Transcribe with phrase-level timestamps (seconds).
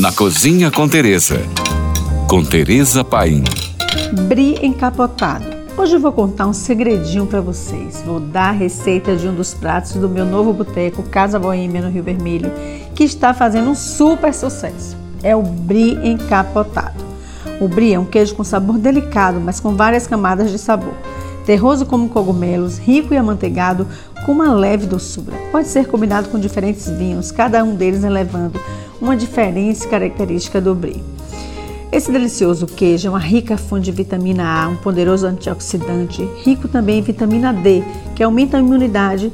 [0.00, 1.42] Na Cozinha com Teresa.
[2.26, 3.44] Com Teresa Paim.
[4.26, 5.44] Brie encapotado.
[5.76, 8.02] Hoje eu vou contar um segredinho para vocês.
[8.06, 11.90] Vou dar a receita de um dos pratos do meu novo boteco Casa Boêmia no
[11.90, 12.50] Rio Vermelho,
[12.94, 14.96] que está fazendo um super sucesso.
[15.22, 17.04] É o brie encapotado.
[17.60, 20.94] O brie é um queijo com sabor delicado, mas com várias camadas de sabor.
[21.44, 23.86] Terroso como cogumelos, rico e amanteigado,
[24.24, 25.36] com uma leve doçura.
[25.52, 28.58] Pode ser combinado com diferentes vinhos, cada um deles elevando
[29.00, 31.02] uma diferente característica do brie.
[31.92, 37.00] Esse delicioso queijo é uma rica fonte de vitamina A, um poderoso antioxidante, rico também
[37.00, 37.82] em vitamina D,
[38.14, 39.32] que aumenta a imunidade